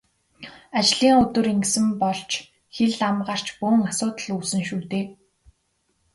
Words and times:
Ажлын 0.79 1.17
өдөр 1.23 1.47
ингэсэн 1.53 1.85
бол 2.01 2.19
ч 2.29 2.31
хэл 2.75 2.95
ам 3.09 3.17
гарч 3.27 3.47
бөөн 3.59 3.81
асуудал 3.89 4.29
үүснэ 4.35 4.61
шүү 4.67 4.81
дээ. 4.91 5.05